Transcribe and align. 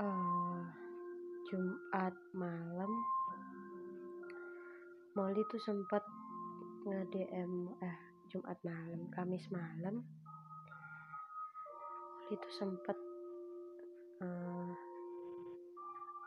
uh, 0.00 0.60
Jumat 1.48 2.14
malam 2.36 2.90
Molly 5.16 5.40
tuh 5.48 5.62
sempat 5.64 6.04
nge-DM 6.84 7.72
eh 7.80 7.96
Jumat 8.28 8.60
malam 8.60 9.08
Kamis 9.08 9.48
malam. 9.48 10.04
Molly 12.20 12.36
tuh 12.36 12.52
sempat 12.52 12.98
uh, 14.20 14.68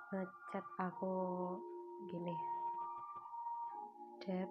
ngechat 0.10 0.66
aku 0.82 1.14
gini 2.10 2.34
Dep 4.26 4.50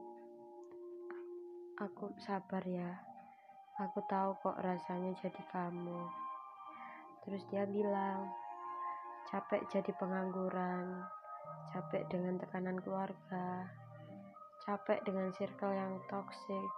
aku 1.82 2.14
sabar 2.22 2.62
ya 2.62 2.94
aku 3.82 3.98
tahu 4.06 4.38
kok 4.38 4.58
rasanya 4.62 5.18
jadi 5.18 5.42
kamu. 5.50 6.06
Terus 7.26 7.42
dia 7.50 7.66
bilang 7.66 8.30
capek 9.28 9.60
jadi 9.68 9.92
pengangguran, 10.00 11.04
capek 11.68 12.08
dengan 12.08 12.40
tekanan 12.40 12.80
keluarga, 12.80 13.68
capek 14.64 15.04
dengan 15.04 15.28
circle 15.36 15.68
yang 15.68 16.00
toksik, 16.08 16.70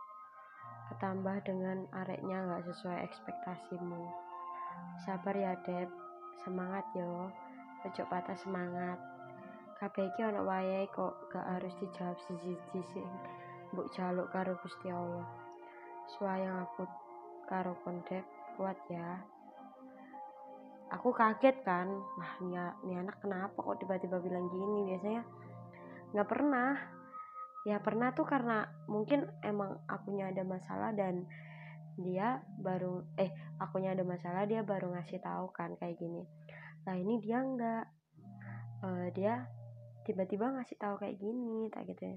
ketambah 0.91 1.38
dengan 1.46 1.86
areknya 1.94 2.42
nggak 2.50 2.66
sesuai 2.66 3.06
ekspektasimu. 3.06 4.02
Sabar 5.06 5.38
ya 5.38 5.55
Deb, 5.62 5.94
semangat 6.42 6.82
yo, 6.98 7.30
ojo 7.86 8.02
patah 8.10 8.34
semangat. 8.34 8.98
Kabeh 9.78 10.10
iki 10.10 10.20
ana 10.27 10.42
wayahe 10.42 10.91
kok, 10.91 11.30
gak 11.30 11.46
harus 11.46 11.72
dijawab 11.78 12.19
siji-siji 12.27 12.82
sing 12.91 13.08
mbok 13.70 13.94
jaluk 13.94 14.27
karo 14.34 14.58
Gusti 14.58 14.91
Allah. 14.91 15.24
Suayang 16.19 16.66
aku 16.66 16.82
karo 17.46 17.78
kondek 17.86 18.27
kuat 18.58 18.77
ya 18.91 19.22
aku 20.90 21.14
kaget 21.14 21.62
kan 21.62 21.86
wah 21.88 22.32
ini, 22.42 22.58
ini 22.86 22.94
anak 22.98 23.22
kenapa 23.22 23.54
kok 23.54 23.78
tiba-tiba 23.78 24.19
bilang 24.19 24.50
gini? 24.50 24.91
Biasanya 24.91 25.22
nggak 26.12 26.28
pernah. 26.28 26.74
Ya 27.69 27.77
pernah 27.78 28.10
tuh 28.16 28.24
karena 28.24 28.64
mungkin 28.88 29.28
emang 29.44 29.84
akunya 29.84 30.32
ada 30.32 30.42
masalah 30.42 30.97
dan 30.97 31.28
dia 32.00 32.41
baru 32.56 33.05
eh 33.20 33.28
akunya 33.60 33.92
ada 33.92 34.00
masalah 34.00 34.48
dia 34.48 34.64
baru 34.64 34.97
ngasih 34.97 35.20
tahu 35.20 35.52
kan 35.55 35.77
kayak 35.78 36.00
gini. 36.00 36.27
Nah 36.88 36.94
ini 36.98 37.20
dia 37.22 37.38
nggak. 37.38 37.84
Uh, 38.80 39.12
dia 39.12 39.44
tiba-tiba 40.08 40.56
ngasih 40.56 40.80
tahu 40.80 40.97
kayak 40.97 41.20
gini 41.20 41.69
tak 41.69 41.84
gitu 41.86 42.16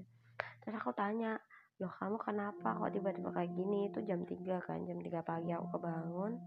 Terus 0.64 0.80
aku 0.80 0.96
tanya 0.96 1.36
loh 1.76 1.92
kamu 2.00 2.16
kenapa 2.16 2.80
kok 2.80 2.90
tiba-tiba 2.96 3.28
kayak 3.28 3.52
gini? 3.52 3.92
Itu 3.92 4.00
jam 4.00 4.24
3 4.24 4.64
kan 4.64 4.80
jam 4.88 4.96
3 4.96 5.20
pagi 5.20 5.52
aku 5.52 5.76
kebangun 5.76 6.40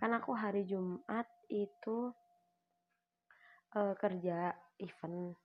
kan 0.00 0.16
aku 0.16 0.32
hari 0.32 0.64
Jumat 0.64 1.28
itu 1.52 2.08
uh, 3.76 3.94
kerja 4.00 4.56
event. 4.80 5.36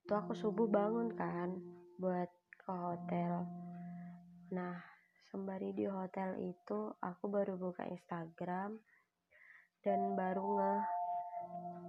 Itu 0.00 0.12
aku 0.16 0.32
subuh 0.32 0.64
bangun 0.64 1.12
kan 1.12 1.52
buat 2.00 2.32
ke 2.64 2.72
hotel. 2.72 3.44
Nah 4.56 4.80
sembari 5.28 5.76
di 5.76 5.84
hotel 5.84 6.40
itu 6.40 6.96
aku 6.96 7.28
baru 7.28 7.60
buka 7.60 7.84
Instagram 7.84 8.80
dan 9.84 10.16
baru 10.16 10.40
nge 10.56 10.74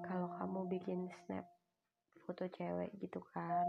kalau 0.04 0.28
kamu 0.36 0.60
bikin 0.68 1.08
snap 1.24 1.48
foto 2.28 2.44
cewek 2.52 2.92
gitu 3.00 3.24
kan. 3.32 3.68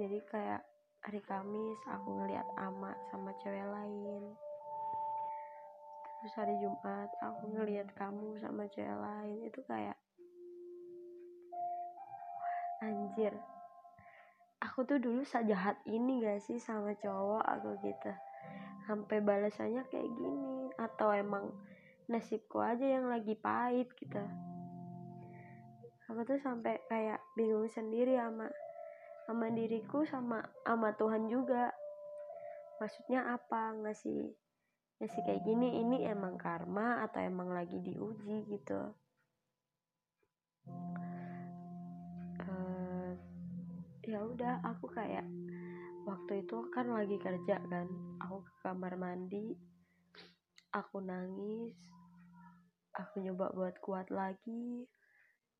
Jadi 0.00 0.18
kayak 0.30 0.62
hari 1.08 1.24
Kamis 1.24 1.80
aku 1.88 2.20
ngeliat 2.20 2.44
ama 2.60 2.92
sama 3.08 3.32
cewek 3.40 3.64
lain. 3.64 4.28
Terus 6.20 6.36
hari 6.36 6.52
Jumat 6.60 7.08
aku 7.24 7.48
ngeliat 7.48 7.88
kamu 7.96 8.36
sama 8.44 8.68
cewek 8.68 8.92
lain. 8.92 9.40
Itu 9.48 9.64
kayak 9.64 9.96
anjir. 12.84 13.32
Aku 14.60 14.84
tuh 14.84 15.00
dulu 15.00 15.24
sejahat 15.24 15.80
ini 15.88 16.20
gak 16.20 16.44
sih 16.44 16.60
sama 16.60 16.92
cowok 16.92 17.40
aku 17.56 17.80
gitu? 17.88 18.12
Sampai 18.84 19.24
balasannya 19.24 19.88
kayak 19.88 20.12
gini. 20.12 20.68
Atau 20.76 21.08
emang 21.16 21.56
nasibku 22.04 22.60
aja 22.60 22.84
yang 22.84 23.08
lagi 23.08 23.32
pahit 23.32 23.88
gitu? 23.96 24.20
Aku 26.12 26.20
tuh 26.28 26.36
sampai 26.36 26.84
kayak 26.84 27.24
bingung 27.32 27.64
sendiri 27.72 28.20
sama 28.20 28.52
sama 29.28 29.52
diriku 29.52 30.08
sama 30.08 30.40
sama 30.64 30.96
Tuhan 30.96 31.28
juga. 31.28 31.68
Maksudnya 32.80 33.36
apa? 33.36 33.76
Ngasih 33.76 34.32
ngasih 34.96 35.20
kayak 35.28 35.44
gini 35.44 35.84
ini 35.84 36.08
emang 36.08 36.40
karma 36.40 37.04
atau 37.04 37.20
emang 37.20 37.52
lagi 37.52 37.76
diuji 37.84 38.48
gitu. 38.48 38.80
Uh, 42.40 43.12
ya 44.08 44.24
udah 44.24 44.64
aku 44.64 44.88
kayak 44.88 45.28
waktu 46.08 46.48
itu 46.48 46.56
kan 46.72 46.88
lagi 46.88 47.20
kerja 47.20 47.60
kan. 47.68 47.84
Aku 48.24 48.40
ke 48.40 48.52
kamar 48.64 48.96
mandi 48.96 49.68
aku 50.72 51.00
nangis 51.00 51.72
aku 52.92 53.24
nyoba 53.24 53.48
buat 53.56 53.76
kuat 53.80 54.12
lagi 54.12 54.84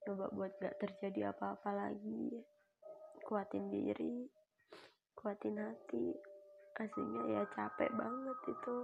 coba 0.04 0.28
buat 0.36 0.52
gak 0.60 0.76
terjadi 0.84 1.32
apa-apa 1.32 1.70
lagi 1.72 2.44
kuatin 3.28 3.68
diri 3.68 4.24
kuatin 5.18 5.60
hati. 5.60 6.16
Aslinya 6.78 7.22
ya 7.26 7.42
capek 7.52 7.90
banget 7.92 8.38
itu. 8.48 8.76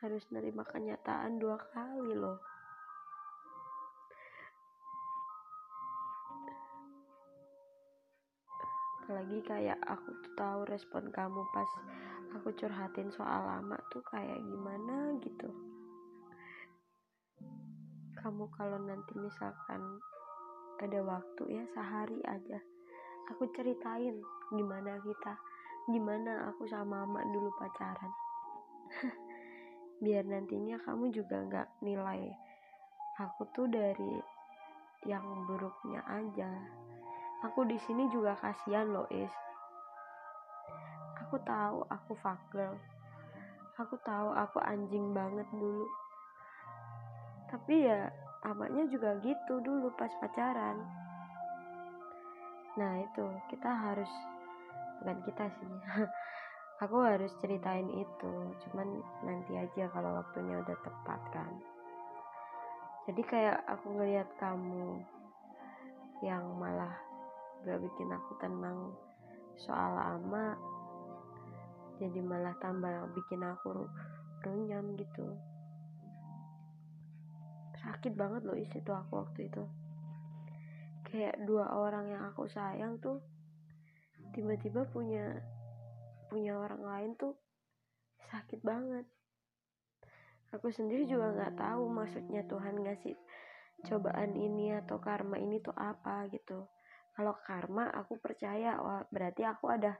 Harus 0.00 0.24
nerima 0.34 0.64
kenyataan 0.64 1.36
dua 1.36 1.60
kali 1.70 2.16
loh. 2.16 2.40
Apalagi 9.04 9.38
kayak 9.44 9.78
aku 9.84 10.08
tuh 10.24 10.32
tahu 10.34 10.60
respon 10.66 11.12
kamu 11.12 11.44
pas 11.52 11.68
aku 12.32 12.48
curhatin 12.56 13.12
soal 13.12 13.44
lama 13.44 13.76
tuh 13.92 14.00
kayak 14.08 14.40
gimana 14.40 15.20
gitu. 15.20 15.52
Kamu 18.18 18.48
kalau 18.56 18.80
nanti 18.80 19.14
misalkan 19.20 20.00
ada 20.80 20.98
waktu 21.04 21.60
ya 21.60 21.64
sehari 21.76 22.18
aja 22.24 22.71
aku 23.30 23.46
ceritain 23.54 24.18
gimana 24.50 24.98
kita 25.04 25.38
gimana 25.90 26.50
aku 26.50 26.66
sama 26.66 27.02
mama 27.06 27.22
dulu 27.30 27.50
pacaran. 27.58 28.12
Biar 30.02 30.26
nantinya 30.26 30.78
kamu 30.82 31.10
juga 31.14 31.42
nggak 31.42 31.68
nilai 31.82 32.30
aku 33.18 33.46
tuh 33.54 33.66
dari 33.70 34.18
yang 35.06 35.46
buruknya 35.46 36.02
aja. 36.06 36.50
Aku 37.50 37.66
di 37.66 37.78
sini 37.82 38.06
juga 38.10 38.38
kasihan 38.38 38.86
loh 38.86 39.06
is. 39.10 39.34
Aku 41.26 41.38
tahu 41.42 41.82
aku 41.90 42.14
fakir 42.18 42.70
aku 43.80 43.96
tahu 44.04 44.36
aku 44.36 44.60
anjing 44.60 45.16
banget 45.16 45.48
dulu. 45.50 45.88
Tapi 47.48 47.88
ya 47.88 48.08
abahnya 48.44 48.84
juga 48.88 49.16
gitu 49.24 49.60
dulu 49.64 49.88
pas 49.96 50.12
pacaran 50.20 50.76
nah 52.78 52.98
itu. 53.00 53.24
Kita 53.52 53.70
harus 53.70 54.08
bukan 55.02 55.18
kita 55.26 55.44
sih. 55.50 55.72
Aku 56.86 56.98
harus 57.02 57.30
ceritain 57.38 57.86
itu. 57.90 58.34
Cuman 58.66 58.88
nanti 59.22 59.54
aja 59.54 59.86
kalau 59.92 60.18
waktunya 60.18 60.58
udah 60.58 60.78
tepat 60.82 61.20
kan. 61.30 61.52
Jadi 63.02 63.22
kayak 63.26 63.66
aku 63.66 63.98
ngeliat 63.98 64.30
kamu 64.38 65.02
yang 66.22 66.46
malah 66.54 66.94
gak 67.66 67.82
bikin 67.82 68.14
aku 68.14 68.38
tenang 68.38 68.94
soal 69.58 69.98
lama 69.98 70.54
jadi 71.98 72.18
malah 72.22 72.54
tambah 72.62 73.10
bikin 73.14 73.42
aku 73.42 73.90
runyam 74.42 74.94
gitu. 74.98 75.34
Sakit 77.78 78.14
banget 78.14 78.46
loh 78.46 78.58
isi 78.58 78.78
tuh 78.82 78.94
aku 78.94 79.22
waktu 79.22 79.50
itu 79.50 79.62
kayak 81.12 81.44
dua 81.44 81.68
orang 81.76 82.08
yang 82.08 82.24
aku 82.24 82.48
sayang 82.48 82.96
tuh 82.96 83.20
tiba-tiba 84.32 84.88
punya 84.88 85.44
punya 86.32 86.56
orang 86.56 86.80
lain 86.80 87.10
tuh 87.20 87.36
sakit 88.32 88.64
banget. 88.64 89.04
Aku 90.56 90.72
sendiri 90.72 91.04
juga 91.04 91.36
nggak 91.36 91.60
tahu 91.60 91.84
maksudnya 91.92 92.48
Tuhan 92.48 92.80
ngasih 92.80 93.12
cobaan 93.84 94.32
ini 94.32 94.72
atau 94.72 94.96
karma 95.04 95.36
ini 95.36 95.60
tuh 95.60 95.76
apa 95.76 96.24
gitu. 96.32 96.64
Kalau 97.12 97.36
karma 97.44 97.92
aku 97.92 98.16
percaya 98.16 98.80
wah 98.80 99.04
berarti 99.12 99.44
aku 99.44 99.68
ada 99.68 99.92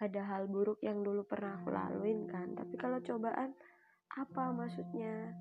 ada 0.00 0.22
hal 0.24 0.48
buruk 0.48 0.80
yang 0.80 1.04
dulu 1.04 1.28
pernah 1.28 1.60
aku 1.60 1.68
laluin 1.68 2.24
kan. 2.24 2.56
Tapi 2.56 2.80
kalau 2.80 3.04
cobaan 3.04 3.52
apa 4.16 4.56
maksudnya? 4.56 5.36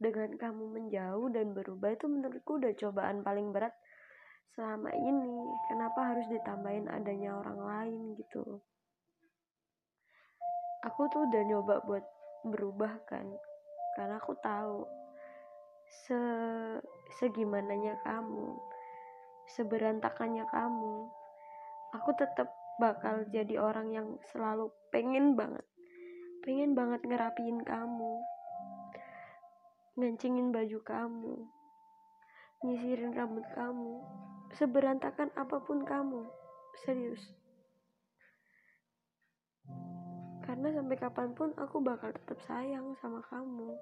Dengan 0.00 0.32
kamu 0.36 0.64
menjauh 0.76 1.28
dan 1.28 1.52
berubah 1.52 1.92
itu 1.92 2.08
menurutku 2.08 2.56
udah 2.56 2.72
cobaan 2.76 3.20
paling 3.20 3.52
berat 3.52 3.72
selama 4.54 4.90
ini 4.94 5.46
kenapa 5.70 6.14
harus 6.14 6.26
ditambahin 6.30 6.90
adanya 6.90 7.38
orang 7.38 7.60
lain 7.60 8.02
gitu 8.18 8.60
aku 10.80 11.12
tuh 11.12 11.28
udah 11.28 11.42
nyoba 11.44 11.84
buat 11.84 12.04
berubah 12.44 13.04
kan. 13.04 13.26
Karena 13.96 14.16
aku 14.16 14.32
tahu 14.40 14.86
se 16.06 16.20
segimananya 17.18 17.98
kamu 18.06 18.54
seberantakannya 19.50 20.46
kamu 20.46 21.10
aku 21.90 22.14
tetap 22.14 22.54
bakal 22.78 23.26
jadi 23.34 23.58
orang 23.58 23.90
yang 23.90 24.08
selalu 24.30 24.70
pengen 24.94 25.34
banget 25.34 25.66
pengen 26.46 26.78
banget 26.78 27.02
ngerapiin 27.02 27.66
kamu 27.66 28.22
ngancingin 29.98 30.54
baju 30.54 30.78
kamu 30.86 31.34
nyisirin 32.62 33.10
rambut 33.10 33.42
kamu 33.50 33.98
seberantakan 34.56 35.30
apa 35.38 35.62
pun 35.62 35.86
kamu. 35.86 36.26
Serius. 36.82 37.22
Karena 40.42 40.74
sampai 40.74 40.96
kapan 40.98 41.30
pun 41.36 41.54
aku 41.54 41.78
bakal 41.78 42.10
tetap 42.10 42.38
sayang 42.48 42.98
sama 42.98 43.22
kamu. 43.30 43.78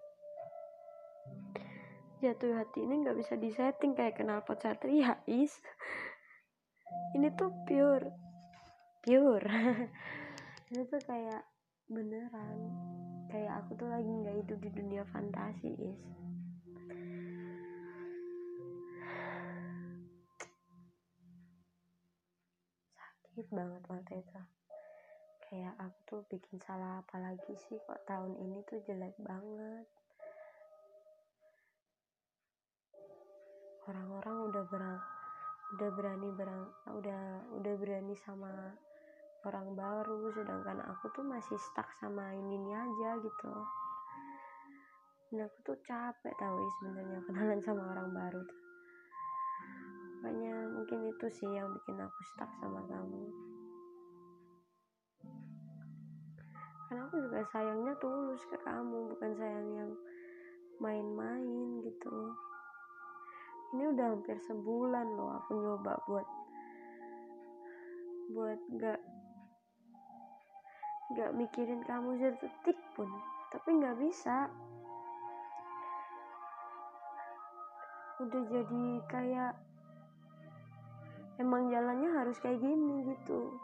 Jatuh 2.18 2.58
hati 2.58 2.82
ini 2.82 3.06
nggak 3.06 3.16
bisa 3.16 3.38
disetting 3.38 3.94
kayak 3.94 4.18
kenal 4.18 4.42
pot 4.42 4.58
satria 4.60 5.22
is. 5.30 5.54
Ini 7.14 7.32
tuh 7.38 7.54
pure. 7.64 8.10
Pure. 9.06 9.48
Ini 10.68 10.82
tuh 10.84 11.00
kayak 11.00 11.46
beneran. 11.88 12.58
Kayak 13.32 13.64
aku 13.64 13.78
tuh 13.80 13.88
lagi 13.88 14.08
nggak 14.08 14.36
hidup 14.44 14.58
di 14.60 14.70
dunia 14.74 15.04
fantasi 15.08 15.72
is 15.80 16.00
banget 23.52 23.82
waktu 23.88 24.20
itu 24.20 24.40
kayak 25.48 25.74
aku 25.80 25.98
tuh 26.04 26.20
bikin 26.28 26.60
salah 26.60 27.00
apa 27.00 27.16
lagi 27.16 27.56
sih 27.56 27.80
kok 27.88 28.04
tahun 28.04 28.36
ini 28.36 28.60
tuh 28.68 28.84
jelek 28.84 29.16
banget. 29.16 29.88
Orang-orang 33.88 34.52
udah 34.52 34.64
berang 34.68 35.00
udah 35.68 35.90
berani 35.96 36.28
berang 36.36 36.64
udah 36.92 37.22
udah 37.56 37.74
berani 37.80 38.12
sama 38.20 38.76
orang 39.48 39.72
baru 39.72 40.32
sedangkan 40.36 40.84
aku 40.84 41.08
tuh 41.16 41.24
masih 41.24 41.56
stuck 41.56 41.88
sama 41.96 42.28
ini 42.36 42.60
ini 42.60 42.72
aja 42.76 43.16
gitu. 43.16 43.52
Dan 45.32 45.48
aku 45.48 45.56
tuh 45.64 45.78
capek 45.80 46.34
tau 46.36 46.60
sebenarnya 46.80 47.24
kenalan 47.24 47.60
sama 47.64 47.96
orang 47.96 48.12
baru 48.12 48.40
tuh 48.44 48.67
makanya 50.18 50.66
mungkin 50.74 51.14
itu 51.14 51.26
sih 51.30 51.46
yang 51.46 51.70
bikin 51.78 51.94
aku 51.94 52.20
stuck 52.34 52.50
sama 52.58 52.82
kamu. 52.90 53.22
Karena 56.90 57.06
aku 57.06 57.22
juga 57.22 57.46
sayangnya 57.54 57.94
tulus 58.02 58.42
ke 58.50 58.58
kamu 58.66 59.14
bukan 59.14 59.30
sayang 59.38 59.68
yang 59.78 59.90
main-main 60.82 61.86
gitu. 61.86 62.34
Ini 63.78 63.94
udah 63.94 64.06
hampir 64.10 64.34
sebulan 64.42 65.06
loh 65.06 65.38
aku 65.38 65.54
nyoba 65.54 66.02
buat 66.10 66.26
buat 68.34 68.60
gak 68.82 69.00
gak 71.14 71.30
mikirin 71.38 71.86
kamu 71.86 72.18
sedetik 72.18 72.78
pun. 72.98 73.06
Tapi 73.54 73.68
gak 73.78 74.02
bisa. 74.02 74.50
Udah 78.18 78.42
jadi 78.50 78.84
kayak 79.06 79.67
emang 81.38 81.70
jalannya 81.70 82.10
harus 82.12 82.36
kayak 82.42 82.58
gini 82.58 83.14
gitu. 83.14 83.54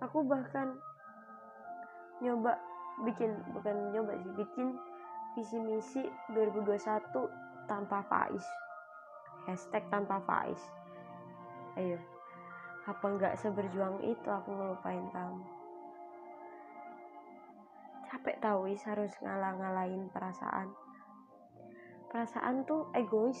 Aku 0.00 0.24
bahkan 0.24 0.78
nyoba 2.22 2.56
bikin 3.02 3.34
bukan 3.52 3.92
nyoba 3.92 4.16
sih 4.22 4.32
bikin 4.38 4.68
visi 5.36 5.58
misi 5.60 6.02
2021 6.32 7.66
tanpa 7.66 8.02
Faiz. 8.06 8.44
Hashtag 9.44 9.84
tanpa 9.90 10.22
Faiz. 10.24 10.60
Ayo. 11.76 11.98
Apa 12.88 13.06
nggak 13.06 13.38
seberjuang 13.38 14.00
itu 14.02 14.28
aku 14.30 14.50
ngelupain 14.50 15.04
kamu? 15.12 15.44
Capek 18.10 18.36
tahu 18.42 18.66
is 18.66 18.82
harus 18.82 19.12
ngalah-ngalahin 19.22 20.10
perasaan. 20.10 20.74
Perasaan 22.10 22.66
tuh 22.66 22.90
egois 22.98 23.38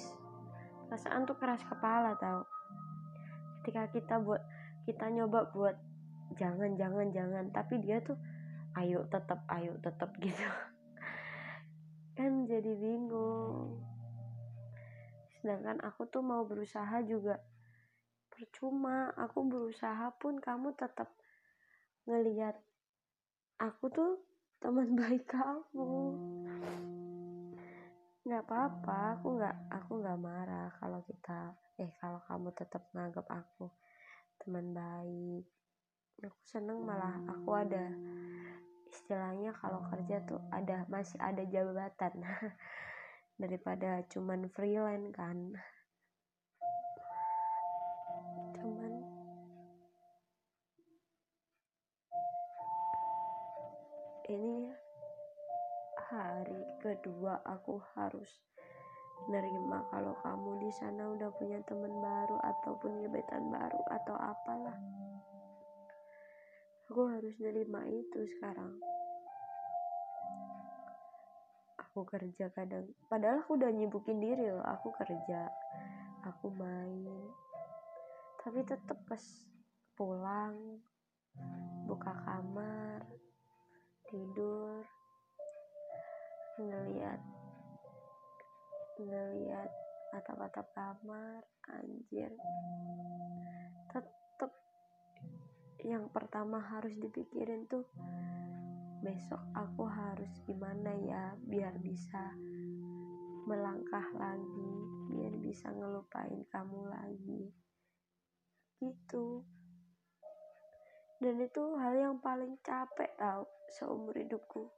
perasaan 0.90 1.22
tuh 1.22 1.38
keras 1.38 1.62
kepala 1.70 2.18
tau. 2.18 2.42
Ketika 3.62 3.86
kita 3.94 4.18
buat 4.18 4.42
kita 4.90 5.06
nyoba 5.06 5.54
buat 5.54 5.78
jangan 6.34 6.74
jangan 6.74 7.14
jangan 7.14 7.46
tapi 7.54 7.78
dia 7.78 8.02
tuh 8.02 8.18
ayo 8.74 9.06
tetap 9.06 9.46
ayo 9.54 9.78
tetap 9.78 10.10
gitu. 10.26 10.50
Kan 12.18 12.42
jadi 12.50 12.74
bingung. 12.74 13.78
Sedangkan 15.38 15.78
aku 15.78 16.10
tuh 16.10 16.26
mau 16.26 16.42
berusaha 16.42 17.06
juga. 17.06 17.38
Percuma 18.34 19.14
aku 19.14 19.46
berusaha 19.46 20.10
pun 20.18 20.42
kamu 20.42 20.74
tetap 20.74 21.14
ngeliat 22.10 22.58
aku 23.62 23.94
tuh 23.94 24.12
teman 24.58 24.90
baik 24.98 25.30
kamu 25.30 26.18
nggak 28.30 28.46
apa-apa 28.46 29.18
aku 29.18 29.42
nggak 29.42 29.56
aku 29.74 29.92
nggak 30.06 30.22
marah 30.22 30.70
kalau 30.78 31.02
kita 31.02 31.50
eh 31.82 31.90
kalau 31.98 32.22
kamu 32.30 32.54
tetap 32.54 32.86
nganggap 32.94 33.26
aku 33.26 33.66
teman 34.38 34.70
baik. 34.70 35.50
Aku 36.22 36.38
seneng 36.46 36.78
malah 36.86 37.18
aku 37.26 37.50
ada 37.58 37.90
istilahnya 38.86 39.50
kalau 39.58 39.82
kerja 39.82 40.22
tuh 40.30 40.38
ada 40.54 40.86
masih 40.86 41.18
ada 41.18 41.42
jabatan 41.42 42.22
daripada 43.42 44.06
cuman 44.06 44.46
freelance 44.54 45.10
kan. 45.10 45.50
Cuman 48.54 48.92
ini 54.30 54.70
hari 56.10 56.58
kedua 56.82 57.38
aku 57.46 57.78
harus 57.94 58.26
nerima 59.30 59.86
kalau 59.94 60.18
kamu 60.26 60.58
di 60.58 60.70
sana 60.74 61.06
udah 61.06 61.30
punya 61.38 61.62
teman 61.70 62.02
baru 62.02 62.34
ataupun 62.42 63.06
gebetan 63.06 63.46
baru 63.46 63.78
atau 63.94 64.16
apalah. 64.18 64.74
Aku 66.90 67.06
harus 67.06 67.38
nerima 67.38 67.86
itu 67.86 68.26
sekarang. 68.26 68.74
Aku 71.78 72.02
kerja 72.02 72.50
kadang 72.58 72.90
padahal 73.06 73.46
aku 73.46 73.54
udah 73.54 73.70
nyibukin 73.70 74.18
diri 74.18 74.50
loh 74.50 74.62
aku 74.62 74.94
kerja 74.94 75.50
aku 76.22 76.54
main 76.54 77.26
tapi 78.38 78.62
tetep 78.62 78.94
pas 79.10 79.24
pulang 79.98 80.78
buka 81.90 82.14
kamar 82.14 83.02
tidur 84.06 84.86
ngeliat 86.68 87.20
ngeliat 89.00 89.70
atap-atap 90.12 90.66
kamar 90.76 91.40
anjir. 91.72 92.32
Yang 95.80 96.12
pertama 96.12 96.60
harus 96.60 96.92
dipikirin 97.00 97.64
tuh 97.64 97.88
besok 99.00 99.40
aku 99.56 99.88
harus 99.88 100.28
gimana 100.44 100.92
ya 100.92 101.32
biar 101.40 101.80
bisa 101.80 102.36
melangkah 103.48 104.04
lagi 104.12 104.72
biar 105.08 105.32
bisa 105.40 105.72
ngelupain 105.72 106.44
kamu 106.52 106.80
lagi. 106.84 107.48
Gitu. 108.76 109.40
Dan 111.20 111.36
itu 111.40 111.62
hal 111.80 111.96
yang 111.96 112.16
paling 112.20 112.60
capek 112.60 113.16
tau 113.16 113.48
seumur 113.72 114.16
hidupku 114.16 114.68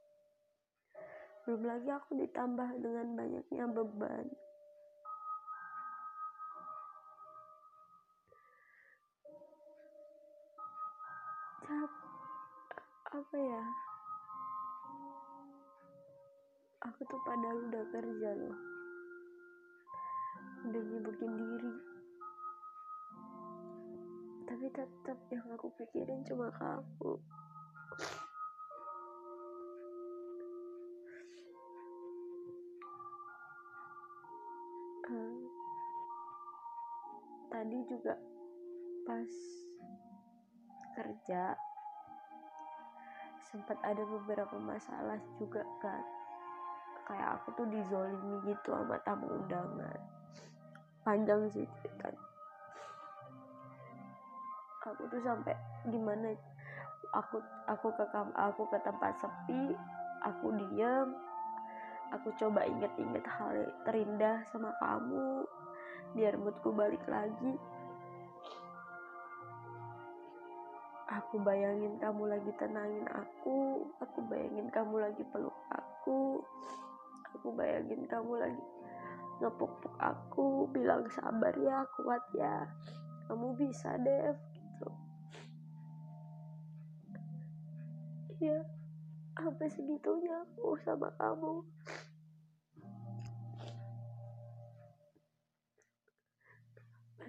belum 1.43 1.61
lagi 1.67 1.91
aku 1.91 2.15
ditambah 2.23 2.69
dengan 2.79 3.07
banyaknya 3.19 3.65
beban. 3.67 4.31
Apa 13.13 13.37
ya? 13.37 13.63
Aku 16.81 16.99
tuh 17.05 17.21
padahal 17.21 17.59
udah 17.69 17.83
kerja 17.93 18.29
loh. 18.33 18.57
Udah 20.65 20.81
nyibukin 20.81 21.31
diri. 21.37 21.73
Tapi 24.49 24.65
tetap 24.73 25.17
yang 25.29 25.45
aku 25.53 25.69
pikirin 25.77 26.25
cuma 26.25 26.49
kamu 26.57 27.21
uh, 35.09 35.41
tadi 37.51 37.77
juga 37.87 38.15
pas 39.03 39.31
kerja 40.93 41.57
sempat 43.53 43.77
ada 43.85 44.01
beberapa 44.01 44.57
masalah 44.57 45.19
juga 45.37 45.61
kan. 45.83 46.03
Kayak 47.03 47.29
aku 47.37 47.47
tuh 47.59 47.67
dizolimi 47.67 48.39
gitu 48.47 48.71
sama 48.71 48.97
tamu 49.03 49.27
undangan. 49.27 49.99
Panjang 51.03 51.45
sih 51.51 51.67
kan. 51.99 52.15
Aku 54.83 55.07
tuh 55.07 55.21
sampai 55.23 55.55
gimana 55.87 56.31
aku 57.13 57.37
aku 57.69 57.87
ke 57.93 58.05
aku 58.35 58.63
ke 58.67 58.77
tempat 58.81 59.13
sepi 59.21 59.77
aku 60.25 60.49
diam 60.57 61.13
aku 62.13 62.29
coba 62.37 62.61
inget-inget 62.69 63.25
hal 63.25 63.65
terindah 63.89 64.45
sama 64.53 64.69
kamu 64.77 65.49
biar 66.13 66.37
moodku 66.37 66.69
balik 66.69 67.01
lagi. 67.09 67.57
Aku 71.09 71.41
bayangin 71.41 71.97
kamu 71.97 72.25
lagi 72.29 72.51
tenangin 72.57 73.05
aku 73.09 73.85
aku 74.01 74.19
bayangin 74.29 74.69
kamu 74.73 75.01
lagi 75.01 75.21
peluk 75.29 75.53
aku 75.69 76.41
aku 77.33 77.47
bayangin 77.53 78.01
kamu 78.09 78.33
lagi 78.37 78.65
ngepuk-puk 79.41 79.93
aku 79.97 80.69
bilang 80.73 81.05
sabar 81.09 81.53
ya 81.57 81.85
kuat 81.97 82.23
ya 82.37 82.65
kamu 83.29 83.57
bisa 83.57 83.93
Dev 84.01 84.37
gitu. 84.53 84.89
Ya 88.41 88.57
sampai 89.37 89.69
segitunya 89.69 90.39
aku 90.45 90.77
sama 90.81 91.09
kamu 91.17 91.61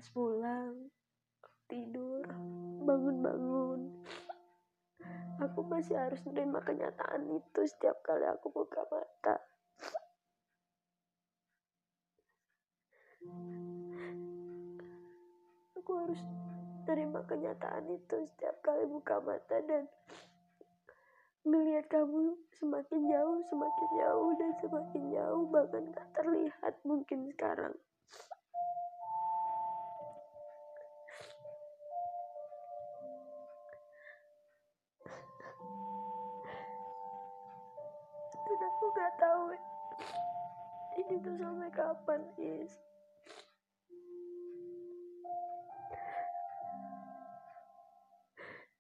pas 0.04 0.20
pulang 0.20 0.92
tidur 1.64 2.28
bangun-bangun. 2.84 3.88
Aku 5.40 5.64
masih 5.64 5.96
harus 5.96 6.20
menerima 6.28 6.61
kenyataan 6.61 7.25
itu 7.32 7.61
setiap 7.64 8.04
kali 8.04 8.28
aku 8.28 8.52
buka 8.52 8.84
mata. 8.84 9.40
Aku 15.80 15.90
harus 16.04 16.20
terima 16.84 17.25
kenyataan 17.25 17.88
itu 17.88 18.28
setiap 18.37 18.61
kali 18.61 18.84
buka 18.84 19.25
mata 19.25 19.56
dan 19.64 19.88
melihat 21.49 21.88
kamu 21.88 22.37
semakin 22.61 23.08
jauh 23.08 23.40
semakin 23.49 23.88
jauh 23.96 24.30
dan 24.37 24.52
semakin 24.61 25.02
jauh. 25.16 25.49
Bahkan 25.49 25.96
gak 25.96 26.08
terlihat 26.12 26.75
mungkin 26.84 27.25
sekarang 27.32 27.73
itu 41.12 41.30
sampai 41.37 41.70
kapan 41.75 42.20
is? 42.40 42.73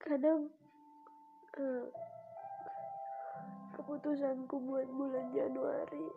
Kadang 0.00 0.52
uh, 1.56 1.86
keputusanku 3.74 4.56
buat 4.64 4.88
bulan 4.88 5.32
Januari 5.34 6.08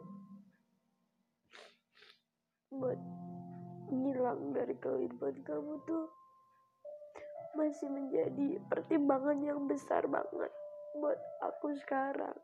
buat 2.68 3.00
ngilang 3.88 4.52
dari 4.52 4.76
kehidupan 4.76 5.40
kamu 5.48 5.80
tuh 5.88 6.06
masih 7.56 7.88
menjadi 7.90 8.60
pertimbangan 8.68 9.40
yang 9.40 9.66
besar 9.66 10.04
banget 10.06 10.52
buat 11.00 11.18
aku 11.42 11.74
sekarang 11.80 12.36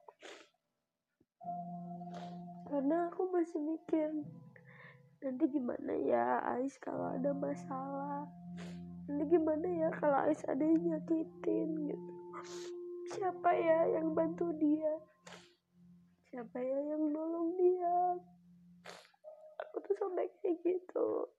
karena 2.83 3.07
aku 3.07 3.31
masih 3.31 3.63
mikir 3.63 4.11
nanti 5.23 5.47
gimana 5.55 5.95
ya 6.03 6.43
Ais 6.43 6.75
kalau 6.83 7.15
ada 7.15 7.31
masalah? 7.31 8.27
Nanti 9.07 9.23
gimana 9.39 9.63
ya 9.71 9.87
kalau 9.95 10.19
Ais 10.27 10.43
ada 10.51 10.59
yang 10.59 10.91
nyakitin 10.91 11.79
gitu? 11.79 12.11
Siapa 13.07 13.55
ya 13.55 13.87
yang 13.87 14.11
bantu 14.11 14.51
dia? 14.59 14.99
Siapa 16.27 16.59
ya 16.59 16.79
yang 16.91 17.07
nolong 17.07 17.55
dia? 17.55 18.19
Aku 19.63 19.79
tuh 19.79 19.95
sampai 19.95 20.27
kayak 20.43 20.59
gitu. 20.67 21.31